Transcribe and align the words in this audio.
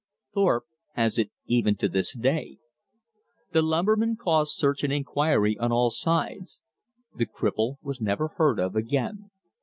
Thorpe 0.33 0.63
has 0.95 1.19
it 1.19 1.29
even 1.45 1.75
to 1.75 1.87
this 1.87 2.15
day. 2.17 2.57
The 3.51 3.61
lumberman 3.61 4.15
caused 4.15 4.53
search 4.53 4.83
and 4.83 4.91
inquiry 4.91 5.55
on 5.59 5.71
all 5.71 5.91
sides. 5.91 6.63
The 7.15 7.27
cripple 7.27 7.75
was 7.83 8.01
never 8.01 8.29
heard 8.29 8.57
of 8.59 8.75
again. 8.75 9.29